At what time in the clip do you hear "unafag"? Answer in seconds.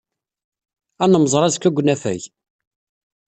1.79-2.21